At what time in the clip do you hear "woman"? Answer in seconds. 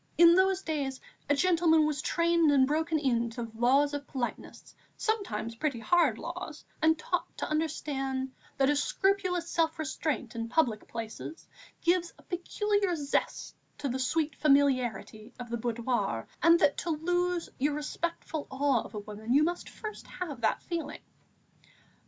19.01-19.35